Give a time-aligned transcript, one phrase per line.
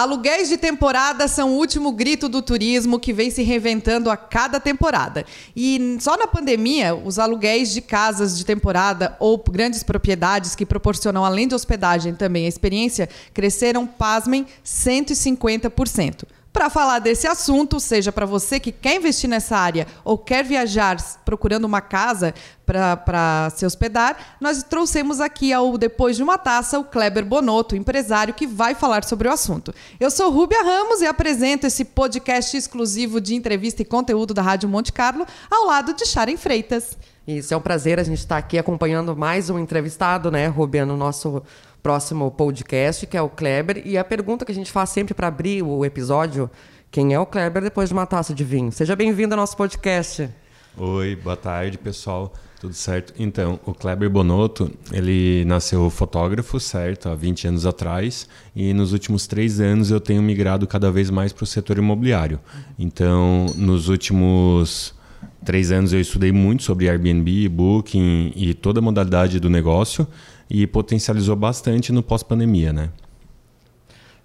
[0.00, 4.58] Aluguéis de temporada são o último grito do turismo que vem se reinventando a cada
[4.58, 5.26] temporada.
[5.54, 11.22] E só na pandemia, os aluguéis de casas de temporada ou grandes propriedades que proporcionam,
[11.22, 16.24] além de hospedagem, também a experiência, cresceram, pasmem, 150%.
[16.52, 20.96] Para falar desse assunto, seja para você que quer investir nessa área ou quer viajar
[21.24, 22.34] procurando uma casa
[22.66, 28.34] para se hospedar, nós trouxemos aqui ao Depois de uma Taça o Kleber Bonotto, empresário
[28.34, 29.72] que vai falar sobre o assunto.
[29.98, 34.68] Eu sou Rúbia Ramos e apresento esse podcast exclusivo de entrevista e conteúdo da Rádio
[34.68, 36.96] Monte Carlo ao lado de Sharon Freitas.
[37.26, 40.96] Isso, é um prazer a gente estar aqui acompanhando mais um entrevistado, né, Rúbia, no
[40.96, 41.42] nosso
[41.82, 43.82] próximo podcast, que é o Kleber.
[43.84, 46.50] E a pergunta que a gente faz sempre para abrir o episódio:
[46.90, 48.70] quem é o Kleber depois de uma taça de vinho?
[48.70, 50.28] Seja bem-vindo ao nosso podcast.
[50.76, 52.32] Oi, boa tarde, pessoal.
[52.60, 53.14] Tudo certo?
[53.18, 59.26] Então, o Kleber Bonotto, ele nasceu fotógrafo, certo, há 20 anos atrás, e nos últimos
[59.26, 62.38] três anos eu tenho migrado cada vez mais para o setor imobiliário.
[62.78, 64.94] Então, nos últimos
[65.42, 70.06] três anos eu estudei muito sobre Airbnb, Booking e toda a modalidade do negócio
[70.50, 72.90] e potencializou bastante no pós-pandemia, né?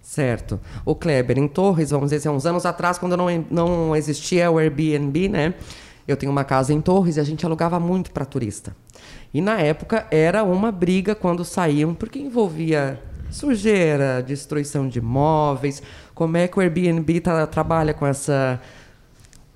[0.02, 0.60] Certo.
[0.84, 5.30] O Kleber, em Torres, vamos dizer, uns anos atrás, quando não, não existia o Airbnb,
[5.30, 5.54] né?
[6.08, 8.76] Eu tenho uma casa em Torres e a gente alugava muito para turista.
[9.34, 15.82] E na época era uma briga quando saíam, porque envolvia sujeira, destruição de móveis.
[16.14, 18.62] Como é que o Airbnb tá, trabalha com essa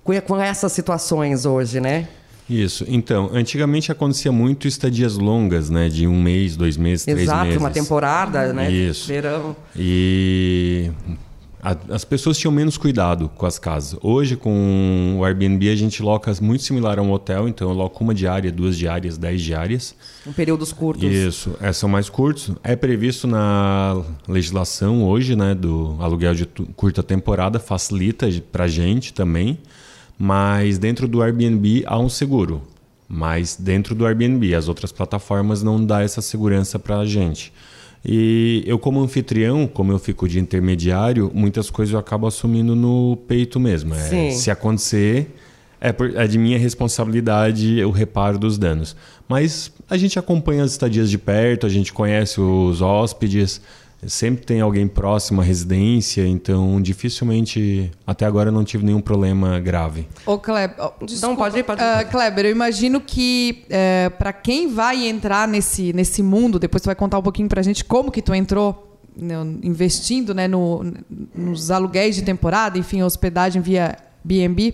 [0.04, 2.08] com essas situações hoje, né?
[2.50, 2.84] Isso.
[2.88, 5.88] Então, antigamente acontecia muito estadias longas, né?
[5.88, 7.48] De um mês, dois meses, Exato, três meses.
[7.48, 8.72] Exato, uma temporada, né?
[8.72, 9.08] Isso.
[9.08, 9.56] Verão.
[9.76, 10.90] E
[11.62, 14.00] a, as pessoas tinham menos cuidado com as casas.
[14.02, 17.48] Hoje, com o Airbnb, a gente loca muito similar a um hotel.
[17.48, 19.94] Então, eu loco uma diária, duas diárias, dez diárias.
[20.26, 21.04] Em períodos curtos.
[21.04, 21.56] Isso.
[21.62, 22.52] É, são mais curtos.
[22.64, 25.54] É previsto na legislação hoje, né?
[25.54, 26.46] Do aluguel de
[26.76, 27.60] curta temporada.
[27.60, 29.60] Facilita para gente também.
[30.22, 32.62] Mas dentro do Airbnb há um seguro.
[33.08, 37.54] Mas dentro do Airbnb, as outras plataformas não dá essa segurança para a gente.
[38.04, 43.18] E eu, como anfitrião, como eu fico de intermediário, muitas coisas eu acabo assumindo no
[43.28, 43.96] peito mesmo.
[43.96, 45.36] É, se acontecer,
[45.82, 48.96] é, por, é de minha responsabilidade o reparo dos danos.
[49.28, 53.62] Mas a gente acompanha as estadias de perto, a gente conhece os hóspedes,
[54.08, 60.08] sempre tem alguém próximo à residência, então dificilmente até agora não tive nenhum problema grave.
[60.26, 60.78] Ô Kleber,
[61.22, 62.06] não pode ir, pode ir.
[62.06, 66.82] Uh, Kleber, eu imagino que uh, é, para quem vai entrar nesse, nesse mundo, depois
[66.82, 70.48] tu vai contar um pouquinho para a gente como que tu entrou né, investindo né,
[70.48, 70.94] no,
[71.36, 74.74] nos aluguéis de temporada, enfim, hospedagem via B&B.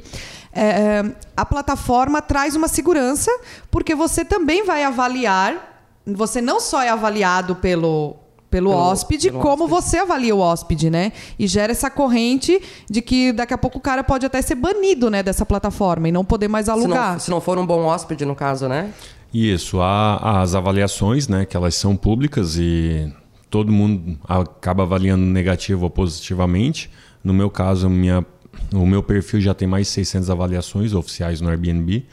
[0.53, 3.31] É, é, a plataforma traz uma segurança
[3.71, 5.73] porque você também vai avaliar.
[6.05, 8.24] Você não só é avaliado pelo
[8.55, 9.81] pelo, pelo hóspede, pelo como hóspede.
[9.81, 11.11] você avalia o hóspede, né?
[11.37, 15.09] E gera essa corrente de que daqui a pouco o cara pode até ser banido,
[15.09, 17.07] né, dessa plataforma e não poder mais alugar.
[17.07, 18.91] Se não, se não for um bom hóspede, no caso, né?
[19.33, 23.11] Isso, há as avaliações, né, que elas são públicas e
[23.49, 26.89] todo mundo acaba avaliando negativo ou positivamente.
[27.21, 28.25] No meu caso, minha,
[28.73, 32.05] o meu perfil já tem mais de 600 avaliações oficiais no Airbnb.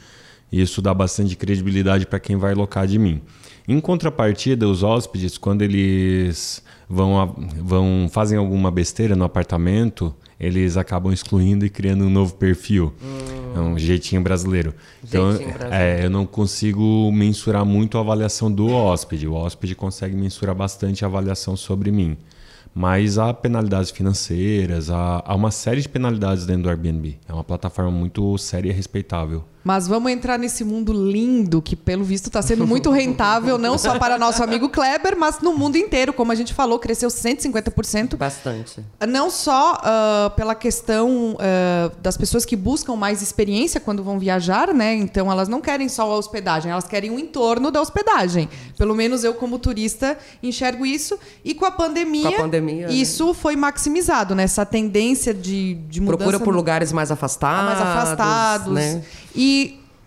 [0.50, 3.22] E isso dá bastante credibilidade para quem vai locar de mim.
[3.66, 11.12] Em contrapartida, os hóspedes, quando eles vão, vão fazem alguma besteira no apartamento, eles acabam
[11.12, 12.92] excluindo e criando um novo perfil.
[13.02, 13.52] Hum.
[13.54, 14.74] É um jeitinho brasileiro.
[15.04, 16.00] Então, jeitinho brasileiro.
[16.00, 19.28] É, eu não consigo mensurar muito a avaliação do hóspede.
[19.28, 22.16] O hóspede consegue mensurar bastante a avaliação sobre mim.
[22.74, 27.18] Mas há penalidades financeiras, há, há uma série de penalidades dentro do Airbnb.
[27.28, 29.44] É uma plataforma muito séria e respeitável.
[29.64, 33.98] Mas vamos entrar nesse mundo lindo que, pelo visto, está sendo muito rentável, não só
[33.98, 36.12] para nosso amigo Kleber, mas no mundo inteiro.
[36.12, 38.16] Como a gente falou, cresceu 150%.
[38.16, 38.84] Bastante.
[39.08, 44.74] Não só uh, pela questão uh, das pessoas que buscam mais experiência quando vão viajar,
[44.74, 44.94] né?
[44.94, 48.48] Então, elas não querem só a hospedagem, elas querem o entorno da hospedagem.
[48.76, 51.18] Pelo menos eu, como turista, enxergo isso.
[51.44, 52.92] E com a pandemia, com a pandemia né?
[52.92, 53.34] isso né?
[53.34, 54.42] foi maximizado, né?
[54.42, 56.18] Essa tendência de, de mudança.
[56.18, 57.64] Procura por lugares mais afastados.
[57.64, 58.72] Mais afastados.
[58.72, 59.02] Né?
[59.34, 59.51] E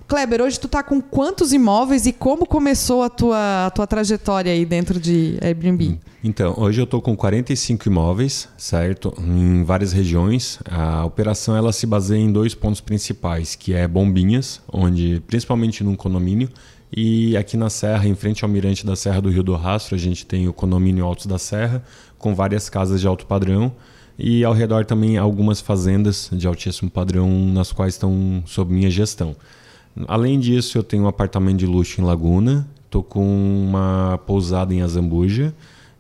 [0.07, 4.51] Kleber, hoje tu tá com quantos imóveis e como começou a tua, a tua trajetória
[4.51, 6.00] aí dentro de Airbnb?
[6.24, 9.13] Então, hoje eu tô com 45 imóveis, certo?
[9.19, 10.59] Em várias regiões.
[10.69, 15.95] A operação ela se baseia em dois pontos principais, que é Bombinhas, onde principalmente num
[15.95, 16.50] condomínio,
[16.95, 20.00] e aqui na Serra, em frente ao mirante da Serra do Rio do Rastro, a
[20.00, 21.83] gente tem o condomínio Altos da Serra,
[22.19, 23.74] com várias casas de alto padrão
[24.17, 29.35] e ao redor também algumas fazendas de altíssimo padrão nas quais estão sob minha gestão.
[30.07, 34.81] Além disso, eu tenho um apartamento de luxo em Laguna, estou com uma pousada em
[34.81, 35.53] Azambuja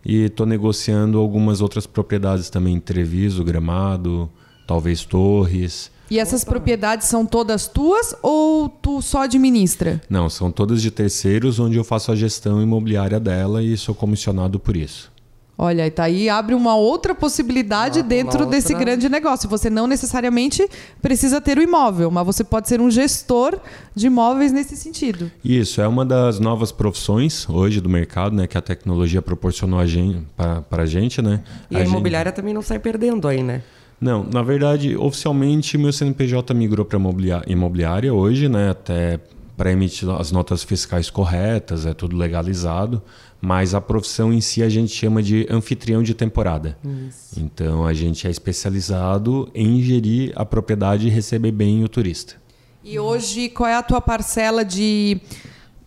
[0.03, 4.29] e estou negociando algumas outras propriedades também, Treviso, Gramado,
[4.67, 5.91] talvez Torres.
[6.09, 6.51] E essas Opa.
[6.51, 9.99] propriedades são todas tuas ou tu só administra?
[10.09, 14.59] Não, são todas de terceiros, onde eu faço a gestão imobiliária dela e sou comissionado
[14.59, 15.14] por isso.
[15.57, 19.49] Olha, tá aí abre uma outra possibilidade ah, dentro desse grande negócio.
[19.49, 20.67] Você não necessariamente
[21.01, 23.57] precisa ter o imóvel, mas você pode ser um gestor
[23.95, 25.31] de imóveis nesse sentido.
[25.43, 29.85] Isso, é uma das novas profissões hoje do mercado, né, que a tecnologia proporcionou a
[29.85, 31.41] gente, para a gente, né?
[31.71, 32.35] E a, a imobiliária gente...
[32.35, 33.61] também não sai perdendo aí, né?
[33.99, 36.99] Não, na verdade, oficialmente meu CNPJ migrou para
[37.47, 39.21] imobiliária hoje, né, até
[39.55, 43.01] para emitir as notas fiscais corretas, é tudo legalizado
[43.45, 46.75] mas a profissão em si a gente chama de anfitrião de temporada.
[46.83, 47.39] Isso.
[47.39, 52.35] Então a gente é especializado em gerir a propriedade e receber bem o turista.
[52.83, 55.21] E hoje, qual é a tua parcela de,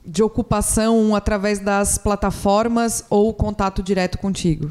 [0.07, 4.71] de ocupação através das plataformas ou contato direto contigo?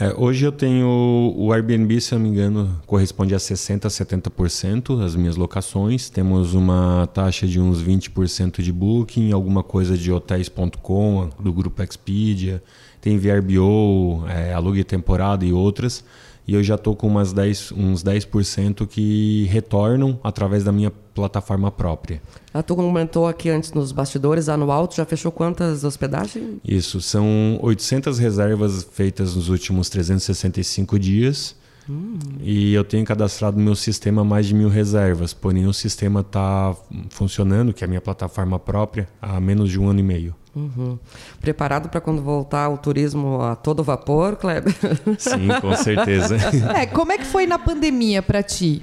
[0.00, 4.96] É, hoje eu tenho o Airbnb, se não me engano, corresponde a 60% a 70%
[4.96, 6.08] das minhas locações.
[6.08, 12.62] Temos uma taxa de uns 20% de booking, alguma coisa de hotéis.com, do grupo Expedia.
[13.00, 16.04] Tem VRBO, é, alugue temporada e outras
[16.48, 21.70] e eu já estou com umas 10, uns 10% que retornam através da minha plataforma
[21.70, 22.22] própria.
[22.54, 26.56] A tu comentou aqui antes nos bastidores, anual, tu já fechou quantas hospedagens?
[26.64, 31.54] Isso, são 800 reservas feitas nos últimos 365 dias.
[31.86, 32.18] Hum.
[32.40, 36.74] E eu tenho cadastrado no meu sistema mais de mil reservas, porém o sistema está
[37.10, 40.34] funcionando, que é a minha plataforma própria, há menos de um ano e meio.
[40.58, 40.98] Uhum.
[41.40, 44.74] Preparado para quando voltar o turismo a todo vapor, Kleber?
[45.18, 46.36] Sim, com certeza.
[46.76, 48.82] É, como é que foi na pandemia para ti?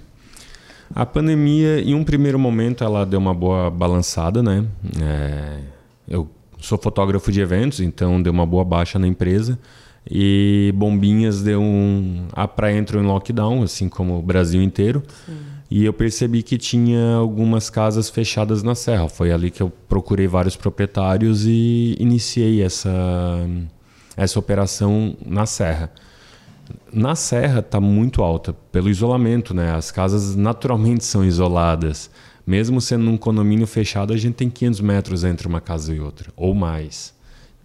[0.93, 4.65] A pandemia, em um primeiro momento, ela deu uma boa balançada, né?
[5.01, 5.59] É,
[6.07, 6.29] eu
[6.59, 9.59] sou fotógrafo de eventos, então deu uma boa baixa na empresa.
[10.09, 12.27] E Bombinhas deu um.
[12.31, 15.03] A praia entrou em lockdown, assim como o Brasil inteiro.
[15.25, 15.54] Sim.
[15.69, 19.09] E eu percebi que tinha algumas casas fechadas na serra.
[19.09, 22.93] Foi ali que eu procurei vários proprietários e iniciei essa,
[24.15, 25.91] essa operação na serra.
[26.91, 29.71] Na serra está muito alta pelo isolamento, né?
[29.71, 32.09] As casas naturalmente são isoladas.
[32.45, 36.31] Mesmo sendo um condomínio fechado, a gente tem 500 metros entre uma casa e outra,
[36.35, 37.14] ou mais.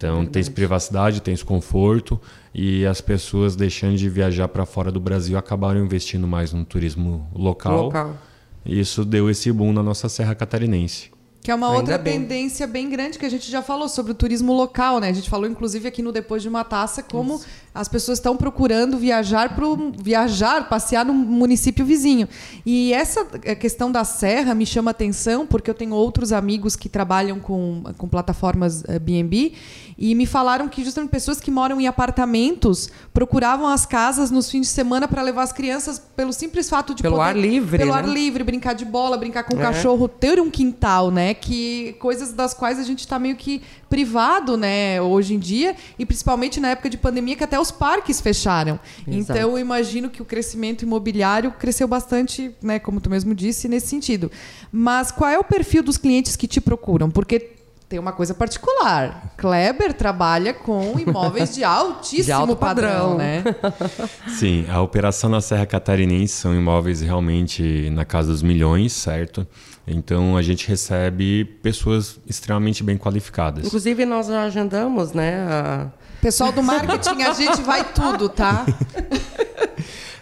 [0.01, 2.19] Então, tem privacidade, tem conforto
[2.53, 7.29] e as pessoas deixando de viajar para fora do Brasil acabaram investindo mais no turismo
[7.35, 7.83] local.
[7.83, 8.17] local.
[8.65, 11.11] Isso deu esse boom na nossa Serra Catarinense.
[11.41, 12.19] Que é uma Ainda outra bem.
[12.19, 15.09] tendência bem grande que a gente já falou sobre o turismo local, né?
[15.09, 17.47] A gente falou, inclusive, aqui no Depois de uma Taça, como Isso.
[17.73, 19.65] as pessoas estão procurando viajar para
[19.97, 22.29] viajar, passear no município vizinho.
[22.63, 26.87] E essa eh, questão da serra me chama atenção, porque eu tenho outros amigos que
[26.87, 29.57] trabalham com, com plataformas B&B eh,
[30.01, 34.61] e me falaram que justamente pessoas que moram em apartamentos procuravam as casas nos fins
[34.61, 37.91] de semana para levar as crianças pelo simples fato de pelo poder, ar livre, pelo
[37.91, 37.97] né?
[37.97, 39.61] ar livre, brincar de bola, brincar com o é.
[39.61, 41.30] cachorro, ter um quintal, né?
[41.33, 46.05] Que coisas das quais a gente está meio que privado, né, hoje em dia, e
[46.05, 48.79] principalmente na época de pandemia que até os parques fecharam.
[49.05, 49.11] Exato.
[49.11, 53.87] Então eu imagino que o crescimento imobiliário cresceu bastante, né, como tu mesmo disse, nesse
[53.87, 54.31] sentido.
[54.71, 57.11] Mas qual é o perfil dos clientes que te procuram?
[57.11, 57.51] Porque
[57.91, 59.33] tem uma coisa particular.
[59.35, 63.43] Kleber trabalha com imóveis de altíssimo de alto padrão, padrão, né?
[64.39, 69.45] Sim, a operação na Serra Catarinense são imóveis realmente na casa dos milhões, certo?
[69.87, 73.65] Então a gente recebe pessoas extremamente bem qualificadas.
[73.65, 75.47] Inclusive nós já agendamos, né?
[75.47, 75.87] A...
[76.21, 78.65] Pessoal do marketing, a gente vai tudo, tá?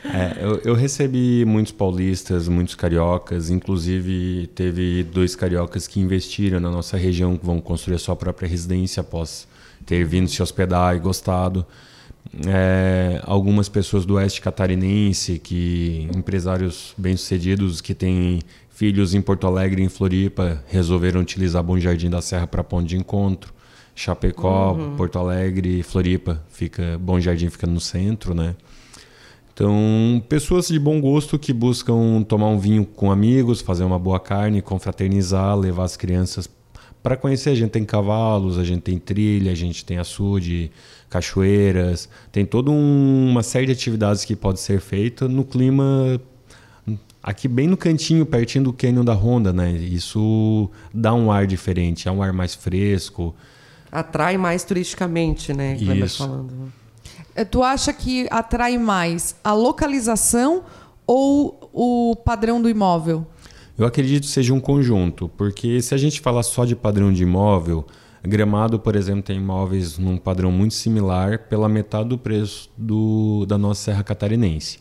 [0.01, 6.71] É, eu, eu, recebi muitos paulistas, muitos cariocas, inclusive teve dois cariocas que investiram na
[6.71, 9.45] nossa região, que vão construir a sua própria residência após
[9.85, 11.65] ter vindo se hospedar e gostado.
[12.47, 18.39] É, algumas pessoas do oeste catarinense, que empresários bem-sucedidos que têm
[18.79, 22.87] filhos em Porto Alegre e em Floripa, resolveram utilizar Bom Jardim da Serra para ponto
[22.87, 23.53] de encontro.
[23.93, 24.95] Chapecó, uhum.
[24.95, 28.55] Porto Alegre, Floripa, fica Bom Jardim fica no centro, né?
[29.53, 34.17] Então, pessoas de bom gosto que buscam tomar um vinho com amigos, fazer uma boa
[34.17, 36.49] carne, confraternizar, levar as crianças
[37.03, 37.49] para conhecer.
[37.49, 40.71] A gente tem cavalos, a gente tem trilha, a gente tem açude,
[41.09, 46.21] cachoeiras, tem toda um, uma série de atividades que pode ser feita no clima
[47.21, 49.71] aqui bem no cantinho, pertinho do Canyon da Honda, né?
[49.71, 53.35] Isso dá um ar diferente, é um ar mais fresco.
[53.91, 55.75] Atrai mais turisticamente, né?
[55.75, 56.19] Isso.
[56.19, 56.71] Falando.
[57.35, 60.63] É, tu acha que atrai mais a localização
[61.05, 63.25] ou o padrão do imóvel?
[63.77, 67.23] Eu acredito que seja um conjunto, porque se a gente falar só de padrão de
[67.23, 67.85] imóvel,
[68.21, 73.57] Gramado, por exemplo, tem imóveis num padrão muito similar pela metade do preço do, da
[73.57, 74.79] nossa Serra Catarinense.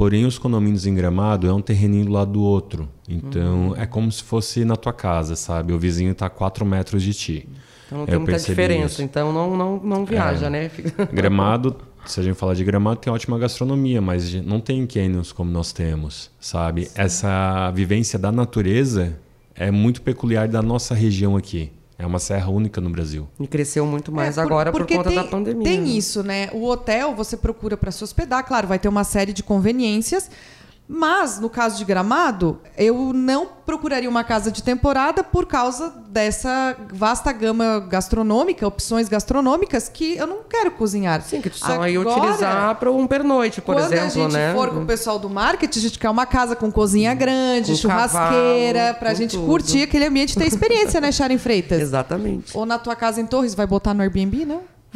[0.00, 2.88] Porém, os condomínios em Gramado é um terreninho do lado do outro.
[3.06, 3.76] Então, uhum.
[3.76, 5.74] é como se fosse na tua casa, sabe?
[5.74, 7.46] O vizinho está a 4 metros de ti.
[7.84, 8.94] Então não tem Eu muita diferença.
[8.94, 9.02] Isso.
[9.02, 10.48] Então não, não, não viaja, é.
[10.48, 10.70] né?
[11.12, 11.76] Gramado,
[12.06, 15.70] se a gente falar de Gramado, tem ótima gastronomia, mas não tem canyons como nós
[15.70, 16.86] temos, sabe?
[16.86, 16.92] Sim.
[16.94, 19.18] Essa vivência da natureza
[19.54, 21.70] é muito peculiar da nossa região aqui.
[22.00, 23.28] É uma serra única no Brasil.
[23.38, 25.64] E cresceu muito mais é, por, agora por conta tem, da pandemia.
[25.64, 25.88] Tem né?
[25.88, 26.48] isso, né?
[26.52, 30.30] O hotel você procura para se hospedar, claro, vai ter uma série de conveniências,
[30.92, 36.76] mas, no caso de Gramado, eu não procuraria uma casa de temporada por causa dessa
[36.92, 41.22] vasta gama gastronômica, opções gastronômicas que eu não quero cozinhar.
[41.22, 44.10] Sim, que tu só ia utilizar para um pernoite, por exemplo, né?
[44.10, 46.72] Quando a gente for com o pessoal do marketing, a gente quer uma casa com
[46.72, 49.46] cozinha grande, com churrasqueira, para a gente tudo.
[49.46, 51.78] curtir aquele ambiente e ter experiência, né, Sharon Freitas?
[51.80, 52.56] Exatamente.
[52.58, 54.44] Ou na tua casa em Torres, vai botar no Airbnb,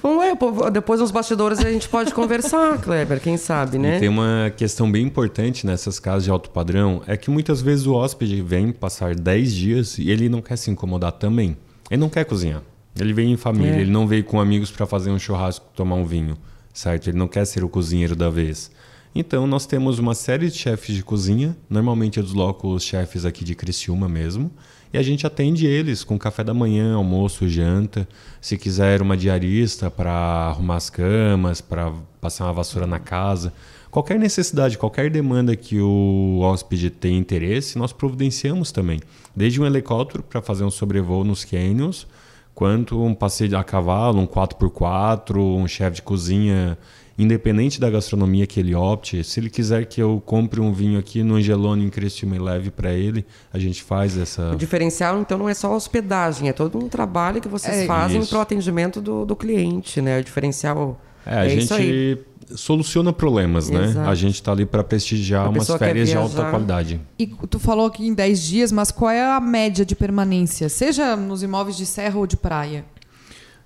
[0.05, 0.71] não?
[0.71, 3.97] Depois nos bastidores a gente pode conversar, Kleber, quem sabe, né?
[3.97, 7.87] E tem uma questão bem importante nessas casas de alto padrão, é que muitas vezes
[7.87, 11.57] o hóspede vem passar 10 dias e ele não quer se incomodar também.
[11.91, 12.63] Ele não quer cozinhar.
[12.99, 13.81] Ele vem em família, é.
[13.81, 16.37] ele não veio com amigos para fazer um churrasco, tomar um vinho,
[16.73, 17.09] certo?
[17.09, 18.71] Ele não quer ser o cozinheiro da vez.
[19.15, 21.57] Então, nós temos uma série de chefes de cozinha.
[21.71, 24.51] Normalmente eu desloco os chefes aqui de Criciúma mesmo.
[24.95, 28.07] E a gente atende eles com café da manhã, almoço, janta.
[28.41, 33.53] Se quiser uma diarista para arrumar as camas, para passar uma vassoura na casa.
[33.91, 39.01] Qualquer necessidade, qualquer demanda que o hóspede tenha interesse, nós providenciamos também.
[39.35, 42.07] Desde um helicóptero para fazer um sobrevoo nos canyons,
[42.55, 46.79] quanto um passeio a cavalo, um 4x4, um chefe de cozinha
[47.17, 51.23] independente da gastronomia que ele opte, se ele quiser que eu compre um vinho aqui
[51.23, 54.51] no Angelone em Criciúma e leve para ele, a gente faz essa...
[54.51, 57.87] O diferencial, então, não é só a hospedagem, é todo um trabalho que vocês é,
[57.87, 60.19] fazem para o atendimento do, do cliente, né?
[60.19, 62.19] O diferencial é, a é gente
[62.55, 63.85] soluciona problemas, né?
[63.85, 64.09] Exato.
[64.09, 67.01] A gente está ali para prestigiar umas férias de alta qualidade.
[67.19, 71.17] E tu falou aqui em 10 dias, mas qual é a média de permanência, seja
[71.17, 72.85] nos imóveis de serra ou de praia?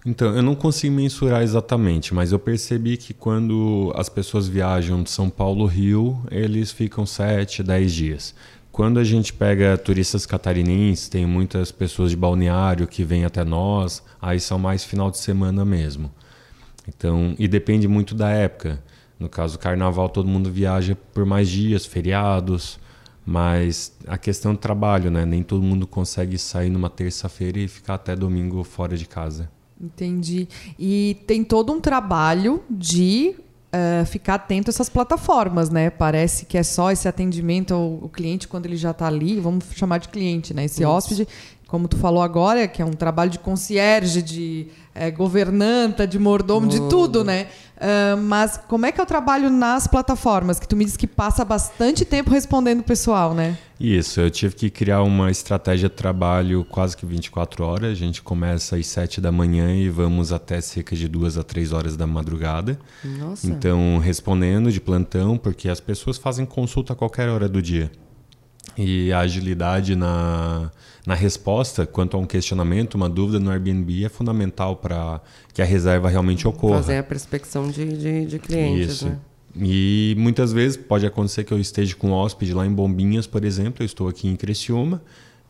[0.07, 5.11] Então, eu não consigo mensurar exatamente, mas eu percebi que quando as pessoas viajam de
[5.11, 8.35] São Paulo Rio, eles ficam 7, 10 dias.
[8.71, 14.03] Quando a gente pega turistas catarinenses, tem muitas pessoas de balneário que vêm até nós,
[14.23, 16.11] aí são mais final de semana mesmo.
[16.89, 18.83] Então, e depende muito da época.
[19.21, 22.79] No caso do carnaval, todo mundo viaja por mais dias, feriados,
[23.27, 25.27] mas a questão do trabalho, né?
[25.27, 29.51] Nem todo mundo consegue sair numa terça-feira e ficar até domingo fora de casa.
[29.81, 30.49] Entendi.
[30.79, 33.35] E tem todo um trabalho de
[33.69, 35.91] uh, ficar atento a essas plataformas, né?
[35.91, 39.99] Parece que é só esse atendimento ao, cliente quando ele já está ali, vamos chamar
[39.99, 40.65] de cliente, né?
[40.65, 40.91] Esse Isso.
[40.91, 41.29] hóspede,
[41.69, 46.67] como tu falou agora, que é um trabalho de concierge, de é, governanta, de mordomo,
[46.67, 46.71] oh.
[46.71, 47.47] de tudo, né?
[47.77, 50.59] Uh, mas como é que é o trabalho nas plataformas?
[50.59, 53.57] Que tu me disse que passa bastante tempo respondendo o pessoal, né?
[53.79, 57.93] Isso, eu tive que criar uma estratégia de trabalho quase que 24 horas.
[57.93, 61.73] A gente começa às 7 da manhã e vamos até cerca de 2 a 3
[61.75, 62.79] horas da madrugada.
[63.05, 63.47] Nossa.
[63.47, 67.93] Então, respondendo de plantão, porque as pessoas fazem consulta a qualquer hora do dia.
[68.77, 70.71] E a agilidade na,
[71.07, 75.21] na resposta quanto a um questionamento, uma dúvida no Airbnb é fundamental para
[75.53, 76.77] que a reserva realmente ocorra.
[76.77, 78.97] Fazer a prospecção de, de, de clientes.
[78.97, 79.07] Isso.
[79.07, 79.19] Né?
[79.61, 83.45] E muitas vezes pode acontecer que eu esteja com um hóspede lá em Bombinhas, por
[83.45, 85.03] exemplo, eu estou aqui em Criciúma.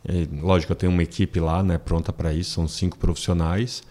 [0.03, 3.83] É, lógico, eu tenho uma equipe lá, né, pronta para isso, são cinco profissionais.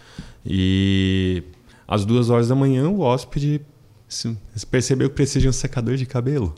[0.44, 1.42] E
[1.86, 3.60] às duas horas da manhã o hóspede
[4.70, 6.54] percebeu que precisa de um secador de cabelo.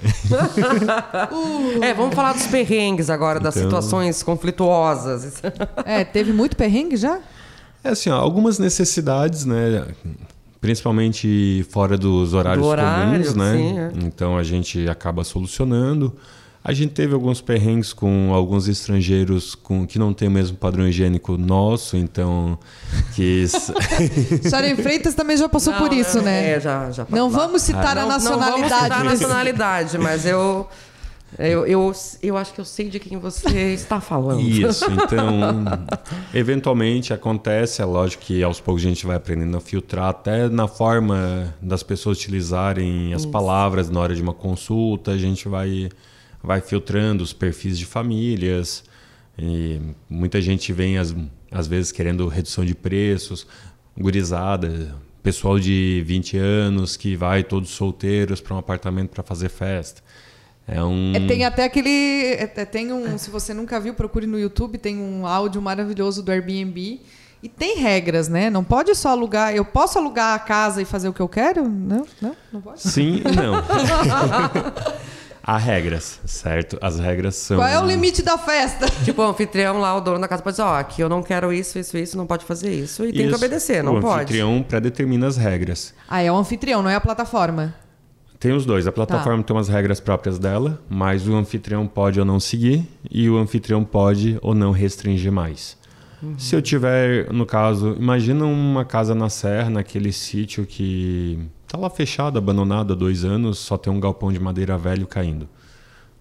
[1.82, 3.68] é, vamos falar dos perrengues agora, das então...
[3.68, 5.42] situações conflituosas.
[5.84, 7.20] é, teve muito perrengue já?
[7.84, 9.86] É assim, ó, algumas necessidades, né?
[10.60, 13.56] Principalmente fora dos horários Do horário, comuns, né?
[13.56, 13.92] Sim, é.
[14.06, 16.14] Então a gente acaba solucionando.
[16.64, 20.86] A gente teve alguns perrengues com alguns estrangeiros com, que não tem o mesmo padrão
[20.86, 22.56] higiênico nosso, então
[23.14, 23.46] que
[24.48, 26.52] Sharon Freitas também já passou não, por isso, não, né?
[26.52, 28.50] É, já, já não vamos citar ah, a nacionalidade.
[28.52, 30.68] Não, vamos citar a nacionalidade, mas eu
[31.38, 31.92] eu, eu,
[32.22, 34.40] eu acho que eu sei de quem você está falando.
[34.40, 35.64] Isso, então,
[36.34, 40.68] eventualmente acontece, é lógico que aos poucos a gente vai aprendendo a filtrar, até na
[40.68, 43.30] forma das pessoas utilizarem as Isso.
[43.30, 45.88] palavras na hora de uma consulta, a gente vai
[46.42, 48.84] vai filtrando os perfis de famílias.
[49.38, 51.14] E muita gente vem, às,
[51.50, 53.46] às vezes, querendo redução de preços,
[53.96, 60.02] gurizada, pessoal de 20 anos que vai todos solteiros para um apartamento para fazer festa.
[60.66, 61.12] É um...
[61.14, 62.34] É, tem até aquele.
[62.34, 63.18] É, tem um.
[63.18, 67.00] Se você nunca viu, procure no YouTube, tem um áudio maravilhoso do Airbnb
[67.42, 68.48] E tem regras, né?
[68.48, 69.52] Não pode só alugar.
[69.54, 71.68] Eu posso alugar a casa e fazer o que eu quero?
[71.68, 72.80] Não, não, não pode.
[72.80, 73.54] Sim e não.
[75.44, 76.78] Há regras, certo?
[76.80, 77.56] As regras são.
[77.56, 78.86] Qual é o limite da festa?
[79.04, 81.52] Tipo, o anfitrião lá, o dono da casa pode dizer, ó, aqui eu não quero
[81.52, 83.04] isso, isso, isso, não pode fazer isso.
[83.04, 83.36] E tem que Isso.
[83.36, 84.22] obedecer, não o pode.
[84.22, 85.92] anfitrião pré-determina as regras.
[86.08, 87.74] Ah, é o anfitrião, não é a plataforma.
[88.38, 88.86] Tem os dois.
[88.86, 93.30] A plataforma tem umas regras próprias dela, mas o anfitrião pode ou não seguir e
[93.30, 95.76] o anfitrião pode ou não restringir mais.
[96.38, 101.38] Se eu tiver, no caso, imagina uma casa na serra, naquele sítio que
[101.72, 105.48] tá lá fechado, abandonado há dois anos, só tem um galpão de madeira velho caindo.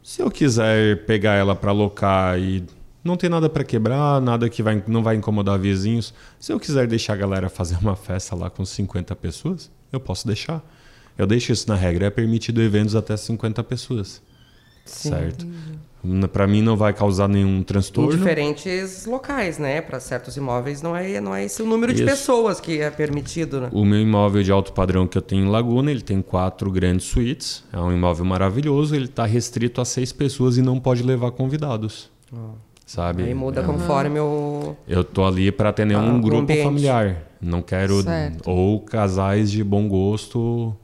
[0.01, 2.63] Se eu quiser pegar ela para alocar e
[3.03, 6.88] não tem nada para quebrar, nada que vai, não vai incomodar vizinhos, se eu quiser
[6.88, 10.63] deixar a galera fazer uma festa lá com 50 pessoas, eu posso deixar.
[11.17, 14.22] Eu deixo isso na regra, é permitido eventos até 50 pessoas.
[14.86, 15.46] Certo?
[16.34, 18.17] Para mim não vai causar nenhum Em transtorno.
[18.17, 19.81] diferentes locais, né?
[19.81, 22.12] Para certos imóveis não é, não é esse o número de Isso.
[22.12, 23.70] pessoas que é permitido, né?
[23.72, 27.05] O meu imóvel de alto padrão que eu tenho em Laguna, ele tem quatro grandes
[27.05, 27.63] suítes.
[27.72, 28.96] É um imóvel maravilhoso.
[28.96, 32.10] Ele está restrito a seis pessoas e não pode levar convidados.
[32.86, 33.24] Sabe?
[33.24, 33.63] Aí muda É.
[33.63, 34.75] conforme o.
[34.88, 36.63] Eu tô ali para atender Ah, um grupo ambiente.
[36.63, 37.24] familiar.
[37.39, 38.50] Não quero Certo.
[38.50, 40.75] ou casais de bom gosto.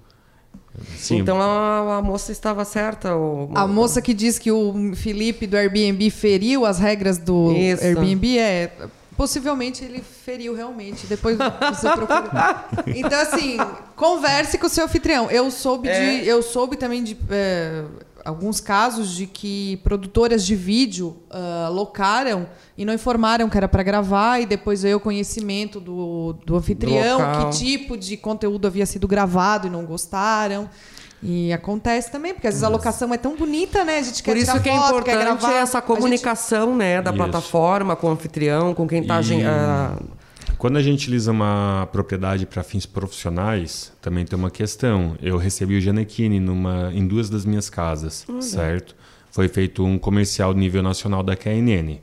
[0.97, 3.15] Sim, Então a, a moça estava certa.
[3.15, 3.49] O...
[3.55, 7.83] A moça que diz que o Felipe do Airbnb feriu as regras do Isso.
[7.83, 8.71] Airbnb é.
[9.15, 11.07] Possivelmente ele feriu realmente.
[11.07, 12.65] Depois você procura.
[12.95, 13.57] Então, assim,
[13.95, 15.29] converse com o seu anfitrião.
[15.31, 16.19] Eu soube, É.
[16.19, 17.83] de, eu soube também de é,
[18.27, 23.81] alguns casos de que produtoras de vídeo ah, locaram e não informaram que era para
[23.83, 27.49] gravar, e depois veio o conhecimento do, do anfitrião, local.
[27.49, 30.69] que tipo de conteúdo havia sido gravado e não gostaram.
[31.23, 33.97] E acontece também, porque às vezes a locação é tão bonita, né?
[33.97, 35.53] A gente quer Por isso tirar que é foto, quer importante gravar.
[35.59, 37.17] essa A gente- comunicação, né, da Isso.
[37.17, 39.23] plataforma com o anfitrião, com quem está E-
[40.57, 45.15] Quando a gente utiliza uma propriedade para fins profissionais, também tem uma questão.
[45.21, 48.95] Eu recebi o Janequine numa, em duas das minhas casas, certo?
[49.29, 51.99] Foi feito um comercial nível nacional da KNN.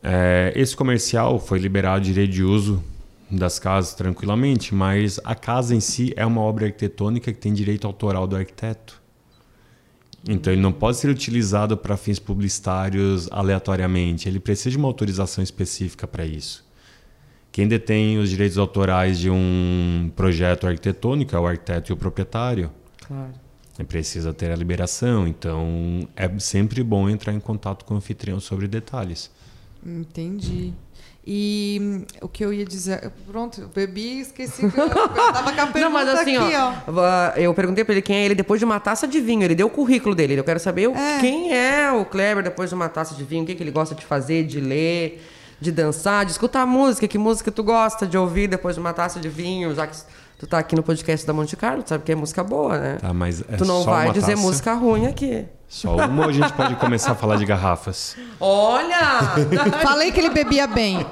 [0.00, 2.82] É, esse comercial foi liberado direito de uso
[3.28, 7.84] das casas tranquilamente, mas a casa em si é uma obra arquitetônica que tem direito
[7.84, 9.00] autoral do arquiteto.
[10.28, 14.28] Então ele não pode ser utilizado para fins publicitários aleatoriamente.
[14.28, 16.69] Ele precisa de uma autorização específica para isso.
[17.52, 22.70] Quem detém os direitos autorais de um projeto arquitetônico é o arquiteto e o proprietário.
[23.06, 23.32] claro.
[23.78, 28.38] Ele precisa ter a liberação, então é sempre bom entrar em contato com o anfitrião
[28.38, 29.30] sobre detalhes.
[29.84, 30.72] Entendi.
[31.26, 33.10] E hum, o que eu ia dizer.
[33.26, 36.36] Pronto, eu bebi e esqueci que eu, eu tava com a pergunta Não, mas assim,
[36.36, 36.72] aqui, ó.
[36.88, 39.42] ó, eu perguntei pra ele quem é ele depois de uma taça de vinho.
[39.44, 40.34] Ele deu o currículo dele.
[40.38, 41.18] Eu quero saber É.
[41.20, 43.94] quem é o Kleber depois de uma taça de vinho, o que, que ele gosta
[43.94, 45.22] de fazer, de ler,
[45.60, 47.06] de dançar, de escutar música.
[47.06, 49.96] Que música tu gosta de ouvir depois de uma taça de vinho, já que
[50.38, 52.96] tu tá aqui no podcast da Monte Carlo, tu sabe que é música boa, né?
[53.00, 54.42] Tá, mas é tu não só vai uma dizer taça?
[54.42, 55.46] música ruim aqui.
[55.68, 58.16] Só uma ou a gente pode começar a falar de garrafas?
[58.40, 59.20] Olha!
[59.82, 61.06] Falei que ele bebia bem.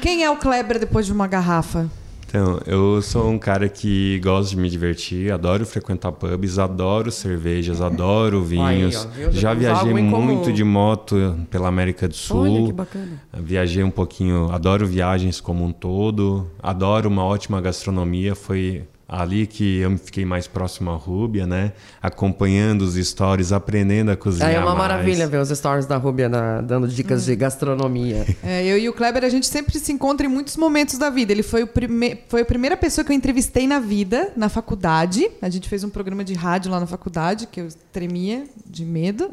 [0.00, 1.90] Quem é o Kleber depois de uma garrafa?
[2.28, 7.80] Então, eu sou um cara que gosta de me divertir, adoro frequentar pubs, adoro cervejas,
[7.80, 9.06] adoro vinhos.
[9.06, 9.32] ó, viu?
[9.32, 12.40] Já viajei muito de moto pela América do Sul.
[12.42, 13.22] Olha que bacana.
[13.32, 18.34] Viajei um pouquinho, adoro viagens como um todo, adoro uma ótima gastronomia.
[18.34, 21.72] Foi ali que eu fiquei mais próximo à Rúbia, né?
[22.02, 24.50] Acompanhando os stories, aprendendo a cozinhar.
[24.50, 24.78] É uma mais.
[24.78, 28.26] maravilha ver os stories da Rúbia na- dando dicas de gastronomia.
[28.42, 31.30] É, eu e o Kleber, a gente sempre se encontra em muitos momentos da vida.
[31.32, 32.18] Ele foi, o prime...
[32.28, 35.28] foi a primeira pessoa que eu entrevistei na vida, na faculdade.
[35.40, 39.30] A gente fez um programa de rádio lá na faculdade, que eu tremia de medo.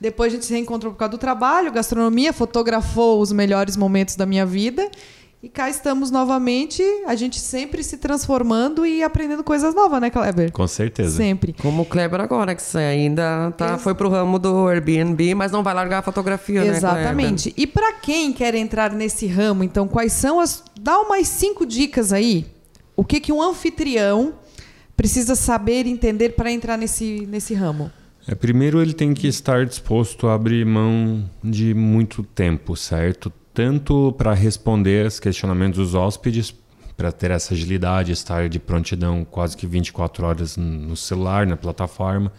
[0.00, 4.24] Depois a gente se reencontrou por causa do trabalho, gastronomia, fotografou os melhores momentos da
[4.24, 4.88] minha vida.
[5.46, 10.50] E cá estamos novamente, a gente sempre se transformando e aprendendo coisas novas, né, Kleber?
[10.50, 11.16] Com certeza.
[11.16, 11.52] Sempre.
[11.52, 15.62] Como o Kleber agora, que você ainda tá, foi pro ramo do Airbnb, mas não
[15.62, 17.54] vai largar a fotografia, né, Exatamente.
[17.56, 20.64] E para quem quer entrar nesse ramo, então, quais são as.
[20.80, 22.44] Dá umas cinco dicas aí.
[22.96, 24.34] O que, que um anfitrião
[24.96, 27.88] precisa saber e entender para entrar nesse, nesse ramo?
[28.26, 33.32] É, primeiro ele tem que estar disposto a abrir mão de muito tempo, certo?
[33.56, 36.54] Tanto para responder aos questionamentos dos hóspedes,
[36.94, 42.30] para ter essa agilidade, estar de prontidão quase que 24 horas no celular, na plataforma.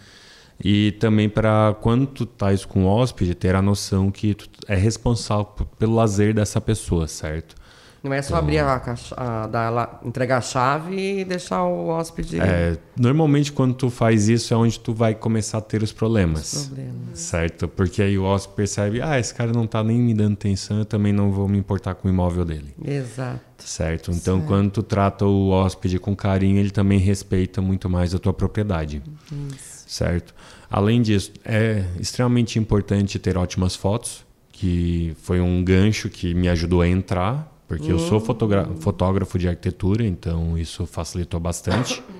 [0.63, 4.75] E também para quando tu estás com o hóspede, ter a noção que tu é
[4.75, 5.45] responsável
[5.79, 7.55] pelo lazer dessa pessoa, certo?
[8.03, 11.87] Não é só então, abrir a caixa, a, dar, entregar a chave e deixar o
[11.87, 12.39] hóspede.
[12.39, 16.53] É, normalmente quando tu faz isso é onde tu vai começar a ter os problemas.
[16.53, 17.19] Os problemas.
[17.19, 17.67] Certo?
[17.67, 20.85] Porque aí o hóspede percebe, ah, esse cara não está nem me dando atenção, eu
[20.85, 22.73] também não vou me importar com o imóvel dele.
[22.83, 23.41] Exato.
[23.57, 24.11] Certo?
[24.11, 24.47] Então certo.
[24.47, 29.01] quando tu trata o hóspede com carinho, ele também respeita muito mais a tua propriedade.
[29.31, 29.85] Isso.
[29.87, 30.33] Certo?
[30.69, 36.81] Além disso, é extremamente importante ter ótimas fotos, que foi um gancho que me ajudou
[36.81, 42.01] a entrar porque eu sou fotógrafo de arquitetura, então isso facilitou bastante.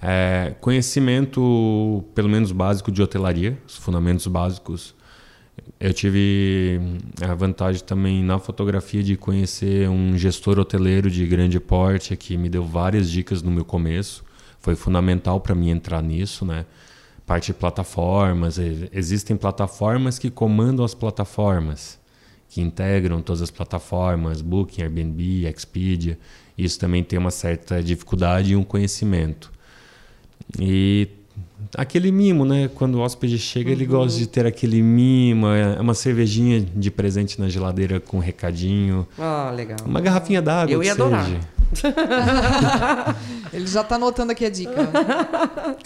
[0.00, 4.94] É, conhecimento, pelo menos básico, de hotelaria, os fundamentos básicos.
[5.80, 6.80] Eu tive
[7.20, 12.48] a vantagem também na fotografia de conhecer um gestor hoteleiro de grande porte que me
[12.48, 14.24] deu várias dicas no meu começo.
[14.60, 16.64] Foi fundamental para mim entrar nisso, né?
[17.26, 18.56] Parte de plataformas,
[18.92, 21.98] existem plataformas que comandam as plataformas
[22.48, 26.18] que integram todas as plataformas, Booking, Airbnb, Expedia.
[26.56, 29.52] Isso também tem uma certa dificuldade e um conhecimento.
[30.58, 31.08] E
[31.76, 32.68] aquele mimo, né?
[32.74, 33.74] Quando o hóspede chega, uhum.
[33.74, 38.20] ele gosta de ter aquele mimo, é uma cervejinha de presente na geladeira com um
[38.20, 39.06] recadinho.
[39.18, 39.78] Ah, legal.
[39.84, 40.72] Uma garrafinha d'água.
[40.72, 41.28] Eu ia adorar.
[43.52, 44.88] ele já está anotando aqui a dica.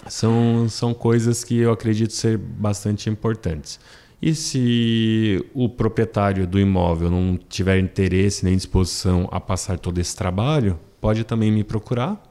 [0.07, 3.81] São, são coisas que eu acredito ser bastante importantes.
[4.23, 10.15] E se o proprietário do imóvel não tiver interesse nem disposição a passar todo esse
[10.15, 12.23] trabalho, pode também me procurar,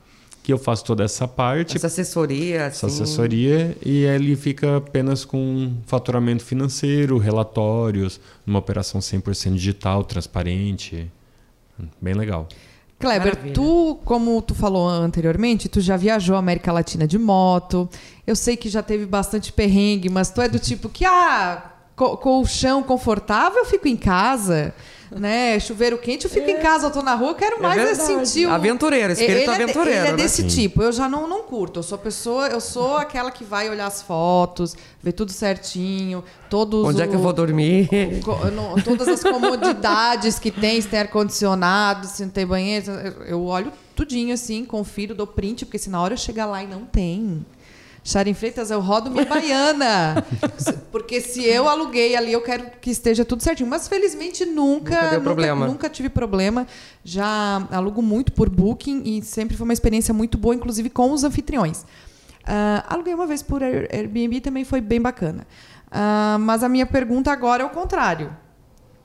[0.41, 1.75] que eu faço toda essa parte.
[1.75, 2.61] Essa assessoria.
[2.61, 3.03] Essa assim...
[3.03, 11.11] assessoria, e ele fica apenas com faturamento financeiro, relatórios, numa operação 100% digital, transparente.
[11.99, 12.47] Bem legal.
[13.01, 13.53] Kleber, Maravilha.
[13.53, 17.89] tu, como tu falou anteriormente, tu já viajou a América Latina de moto.
[18.25, 21.70] Eu sei que já teve bastante perrengue, mas tu é do tipo que, ah,
[22.17, 24.73] colchão confortável, eu fico em casa.
[25.13, 25.59] Né?
[25.59, 26.51] Chuveiro quente, eu fico é.
[26.51, 28.49] em casa, eu tô na rua, eu quero é mais é sentir o...
[28.49, 29.99] Aventureiro, espírito ele aventureiro.
[29.99, 30.47] É, ele é desse né?
[30.47, 31.79] tipo, eu já não, não curto.
[31.79, 36.87] Eu sou pessoa, eu sou aquela que vai olhar as fotos, ver tudo certinho, todos
[36.87, 37.89] Onde o, é que eu vou dormir?
[38.53, 42.89] no, todas as comodidades que tem, se tem ar-condicionado, se não tem banheiro.
[43.27, 46.67] Eu olho tudinho assim, confiro, dou print, porque se na hora eu chegar lá e
[46.67, 47.45] não tem.
[48.03, 50.25] Sharon Freitas, eu rodo minha baiana.
[50.91, 53.69] Porque se eu aluguei ali, eu quero que esteja tudo certinho.
[53.69, 55.67] Mas felizmente nunca, nunca, nunca, problema.
[55.67, 56.67] nunca tive problema.
[57.03, 61.23] Já alugo muito por booking e sempre foi uma experiência muito boa, inclusive com os
[61.23, 61.85] anfitriões.
[62.41, 65.45] Uh, aluguei uma vez por Airbnb também foi bem bacana.
[65.87, 68.35] Uh, mas a minha pergunta agora é o contrário.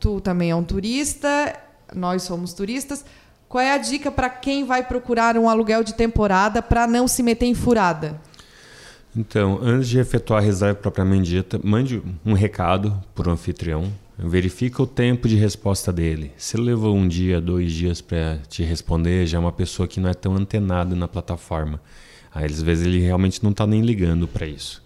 [0.01, 1.55] Tu também é um turista,
[1.95, 3.05] nós somos turistas.
[3.49, 7.23] Qual é a dica para quem vai procurar um aluguel de temporada para não se
[7.23, 8.21] meter em furada?
[9.16, 13.90] Então, antes de efetuar a reserva propriamente dita, mande um recado para o anfitrião.
[14.18, 16.33] Verifica o tempo de resposta dele.
[16.37, 20.11] Se levou um dia, dois dias para te responder, já é uma pessoa que não
[20.11, 21.81] é tão antenada na plataforma.
[22.35, 24.85] Aí, às vezes, ele realmente não está nem ligando para isso.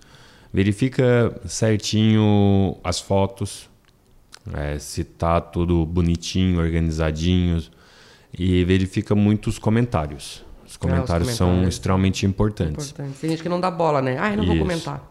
[0.53, 3.69] Verifica certinho as fotos,
[4.53, 7.61] é, se está tudo bonitinho, organizadinho,
[8.33, 10.45] e verifica muitos comentários
[10.77, 12.91] comentários, é, os comentários são extremamente importantes.
[12.91, 13.19] Importante.
[13.21, 14.17] Tem gente que não dá bola, né?
[14.19, 14.55] Ah, eu não Isso.
[14.55, 15.11] vou comentar.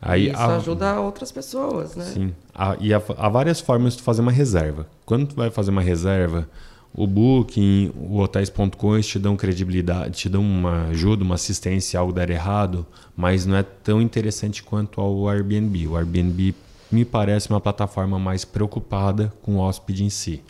[0.00, 0.56] Aí, Isso a...
[0.56, 2.04] ajuda outras pessoas, né?
[2.04, 2.34] Sim.
[2.54, 4.86] Há, e há, há, várias formas de fazer uma reserva.
[5.06, 6.48] Quando tu vai fazer uma reserva,
[6.92, 12.12] o Booking, o Hotels.com te dão credibilidade, te dão uma ajuda, uma assistência se algo
[12.12, 12.84] der errado,
[13.16, 15.86] mas não é tão interessante quanto ao Airbnb.
[15.86, 16.54] O Airbnb
[16.90, 20.42] me parece uma plataforma mais preocupada com o hóspede em si.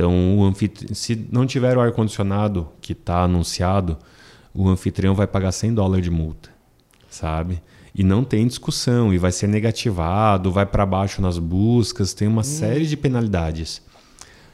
[0.00, 0.94] Então, o anfitri...
[0.94, 3.98] se não tiver o ar-condicionado que está anunciado,
[4.54, 6.48] o anfitrião vai pagar 100 dólares de multa,
[7.10, 7.60] sabe?
[7.94, 12.40] E não tem discussão, e vai ser negativado, vai para baixo nas buscas, tem uma
[12.40, 12.44] hum.
[12.44, 13.82] série de penalidades.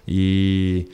[0.09, 0.89] E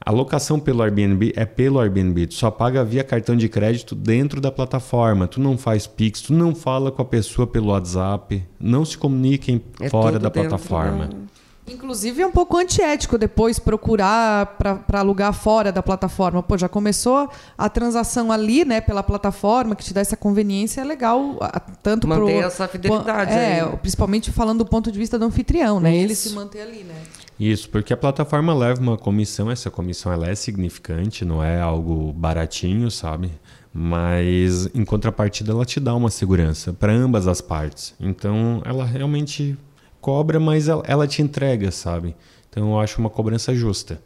[0.00, 4.40] a locação pelo Airbnb é pelo Airbnb, tu só paga via cartão de crédito dentro
[4.40, 5.26] da plataforma.
[5.26, 9.60] Tu não faz Pix, tu não fala com a pessoa pelo WhatsApp, não se comuniquem
[9.78, 11.08] é fora da plataforma.
[11.08, 11.43] Da...
[11.66, 16.42] Inclusive é um pouco antiético depois procurar para alugar fora da plataforma.
[16.42, 20.84] Pô, já começou a transação ali, né, pela plataforma, que te dá essa conveniência, é
[20.84, 21.38] legal
[21.82, 23.76] tanto para Manter essa fidelidade É, aí.
[23.78, 25.94] principalmente falando do ponto de vista do anfitrião, né?
[25.96, 26.04] Isso.
[26.04, 26.94] Ele se manter ali, né?
[27.40, 32.12] Isso, porque a plataforma leva uma comissão, essa comissão ela é significante, não é algo
[32.12, 33.30] baratinho, sabe?
[33.72, 37.94] Mas em contrapartida ela te dá uma segurança para ambas as partes.
[37.98, 39.58] Então ela realmente
[40.04, 42.14] cobra, mas ela, ela te entrega, sabe?
[42.50, 44.02] Então eu acho uma cobrança justa.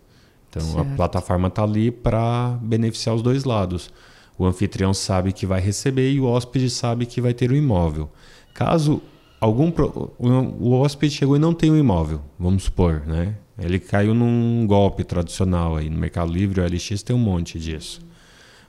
[0.48, 0.92] Então certo.
[0.92, 3.90] a plataforma está ali para beneficiar os dois lados.
[4.38, 8.08] O anfitrião sabe que vai receber e o hóspede sabe que vai ter o imóvel.
[8.54, 9.02] Caso
[9.40, 10.12] algum pro...
[10.20, 13.34] o hóspede chegou e não tem o imóvel, vamos supor, né?
[13.58, 15.90] Ele caiu num golpe tradicional aí.
[15.90, 18.00] No Mercado Livre, o LX tem um monte disso.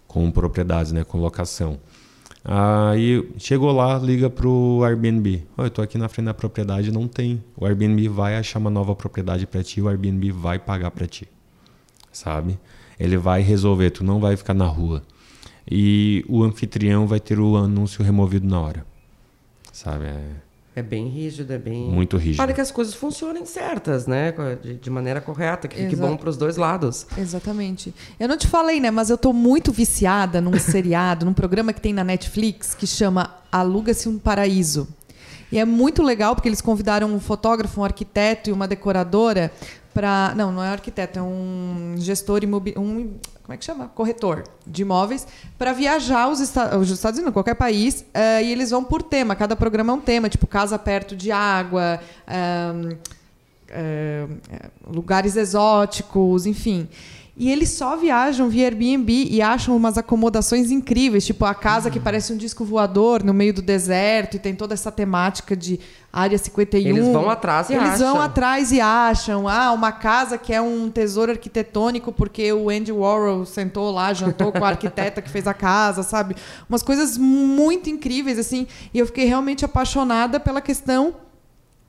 [0.08, 1.04] Com propriedades, né?
[1.04, 1.80] Com locação.
[2.44, 5.44] Aí chegou lá, liga pro Airbnb.
[5.58, 7.44] Oh, eu tô aqui na frente da propriedade, não tem.
[7.56, 11.28] O Airbnb vai achar uma nova propriedade para ti, o Airbnb vai pagar para ti.
[12.12, 12.58] Sabe?
[13.00, 15.04] Ele vai resolver, tu não vai ficar na rua.
[15.70, 18.86] E o anfitrião vai ter o anúncio removido na hora.
[19.72, 20.06] Sabe?
[20.06, 20.49] É...
[20.76, 21.90] É bem rígido, é bem.
[21.90, 22.38] Muito rígido.
[22.38, 24.34] Para que as coisas funcionem certas, né?
[24.62, 27.08] De, de maneira correta, que fique bom para os dois lados.
[27.18, 27.94] Exatamente.
[28.20, 28.92] Eu não te falei, né?
[28.92, 33.36] Mas eu tô muito viciada num seriado, num programa que tem na Netflix que chama
[33.52, 34.88] Aluga-se um Paraíso.
[35.52, 39.52] E é muito legal porque eles convidaram um fotógrafo, um arquiteto e uma decoradora
[39.94, 40.34] para.
[40.36, 42.88] Não, não é um arquiteto, é um gestor imobiliário.
[42.88, 43.16] Um,
[43.50, 43.88] como é que chama?
[43.88, 45.26] Corretor de imóveis,
[45.58, 49.36] para viajar os, Estados, os Estados Unidos, qualquer país, uh, e eles vão por tema.
[49.36, 52.96] Cada programa é um tema, tipo casa perto de água, uh,
[54.88, 56.88] lugares exóticos, enfim.
[57.40, 61.98] E eles só viajam via Airbnb e acham umas acomodações incríveis, tipo a casa que
[61.98, 65.80] parece um disco voador no meio do deserto e tem toda essa temática de
[66.12, 66.90] área 51.
[66.98, 68.14] Eles vão atrás e Eles acham.
[68.14, 69.48] vão atrás e acham.
[69.48, 74.52] Ah, uma casa que é um tesouro arquitetônico porque o Andy Warhol sentou lá, jantou
[74.52, 76.36] com a arquiteta que fez a casa, sabe?
[76.68, 78.68] Umas coisas muito incríveis assim.
[78.94, 81.14] E eu fiquei realmente apaixonada pela questão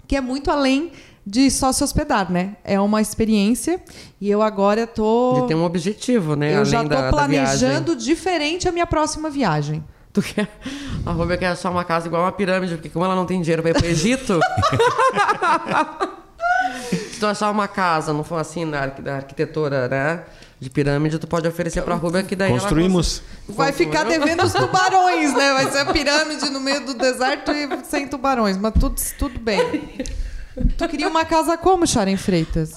[0.06, 0.92] que é muito além
[1.26, 2.56] de só se hospedar, né?
[2.64, 3.80] É uma experiência
[4.20, 5.42] e eu agora tô.
[5.42, 6.52] De ter um objetivo, né?
[6.52, 9.84] Eu Além já tô da, planejando da diferente a minha próxima viagem.
[10.12, 10.48] Tu quer...
[11.06, 13.62] A Rubia quer achar uma casa igual uma pirâmide, porque como ela não tem dinheiro
[13.62, 14.40] para ir pro Egito.
[16.90, 20.24] Se tu achar uma casa, não for assim, da, da arquitetura, né?
[20.58, 23.22] De pirâmide, tu pode oferecer pra Rubia que daí Construímos.
[23.48, 23.56] ela...
[23.56, 25.54] Vai ficar devendo os tubarões, né?
[25.54, 30.04] Vai ser a pirâmide no meio do deserto e sem tubarões, mas tudo, tudo bem.
[30.76, 32.74] Tu queria uma casa como, Sharon Freitas?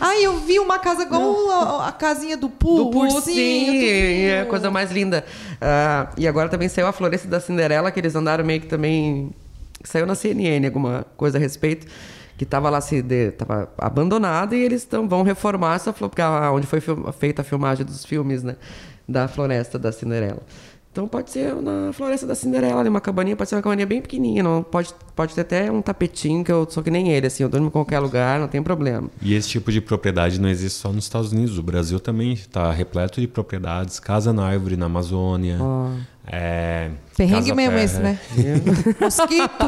[0.00, 4.46] Ah, eu vi uma casa igual a, a, casinha do Poo, do sim, é a
[4.46, 5.24] coisa mais linda.
[5.54, 9.30] Uh, e agora também saiu a Floresta da Cinderela, que eles andaram meio que também...
[9.84, 11.86] Saiu na CNN alguma coisa a respeito.
[12.36, 16.66] Que estava lá, se de, tava abandonada e eles tão, vão reformar essa porque onde
[16.66, 16.80] foi
[17.18, 18.56] feita a filmagem dos filmes, né?
[19.08, 20.42] Da Floresta da Cinderela.
[20.92, 24.42] Então pode ser na Floresta da Cinderela, uma cabaninha, pode ser uma cabaninha bem pequenininha,
[24.42, 27.48] não, pode, pode ter até um tapetinho, que eu sou que nem ele, assim, eu
[27.48, 29.08] durmo em qualquer lugar, não tem problema.
[29.22, 32.70] E esse tipo de propriedade não existe só nos Estados Unidos, o Brasil também está
[32.70, 35.56] repleto de propriedades, casa na árvore na Amazônia.
[35.62, 35.98] Oh.
[36.26, 38.20] É, Perrengue mesmo esse, né?
[39.00, 39.64] Mosquito.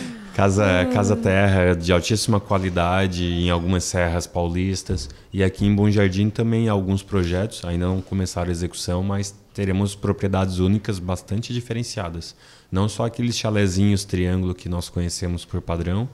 [0.34, 5.08] Casa, casa terra de altíssima qualidade em algumas serras paulistas.
[5.32, 9.94] E aqui em Bom Jardim também alguns projetos, ainda não começaram a execução, mas teremos
[9.94, 12.34] propriedades únicas bastante diferenciadas.
[12.70, 16.08] Não só aqueles chalezinhos triângulo que nós conhecemos por padrão,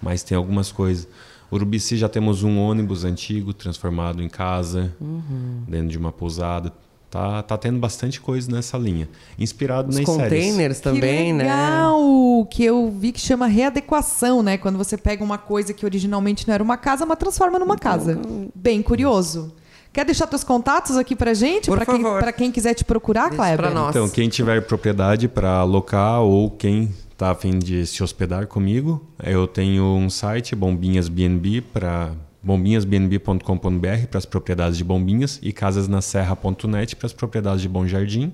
[0.00, 1.08] mas tem algumas coisas.
[1.50, 5.64] Urubici já temos um ônibus antigo transformado em casa, uhum.
[5.68, 6.72] dentro de uma pousada.
[7.12, 9.06] Tá, tá tendo bastante coisa nessa linha.
[9.38, 10.80] Inspirado Os nas containers séries.
[10.80, 11.44] também, que né?
[11.44, 14.56] legal, Que eu vi que chama readequação, né?
[14.56, 17.92] Quando você pega uma coisa que originalmente não era uma casa, mas transforma numa então,
[17.92, 18.18] casa.
[18.54, 19.52] Bem curioso.
[19.92, 21.66] Quer deixar teus contatos aqui pra gente?
[21.66, 22.12] Por pra favor.
[22.12, 23.58] Quem, pra quem quiser te procurar, Deixa Kleber?
[23.58, 23.90] Pra nós.
[23.90, 29.06] Então, quem tiver propriedade para alocar ou quem tá a fim de se hospedar comigo,
[29.22, 36.96] eu tenho um site, Bombinhas BNB, para bombinhasbnb.com.br para as propriedades de Bombinhas e casasnaserra.net
[36.96, 38.32] para as propriedades de Bom Jardim.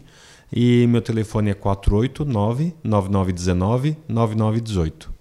[0.53, 5.18] E meu telefone é 489 9919 9918.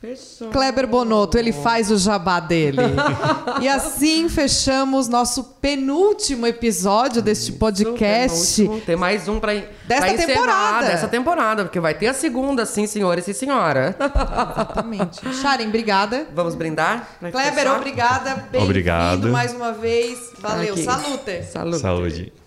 [0.00, 0.50] Fechou.
[0.50, 2.78] Kleber Bonotto, ele faz o jabá dele.
[3.62, 8.68] e assim fechamos nosso penúltimo episódio deste podcast.
[8.84, 9.54] Tem mais um para
[9.86, 10.86] desta pra temporada.
[10.86, 13.96] Dessa temporada, porque vai ter a segunda, sim, senhores e senhora.
[13.98, 15.20] Exatamente.
[15.40, 16.26] Sharon, obrigada.
[16.34, 17.08] Vamos brindar?
[17.18, 18.48] Kleber, obrigada.
[18.54, 19.28] Obrigado.
[19.30, 20.32] mais uma vez.
[20.38, 20.74] Valeu.
[20.74, 20.84] Aqui.
[20.84, 21.42] Salute.
[21.44, 21.80] Salute.
[21.80, 22.45] Saúde.